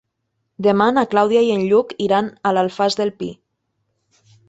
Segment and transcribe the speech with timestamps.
[0.67, 3.33] Demà na Clàudia i en Lluc iran a l'Alfàs del Pi.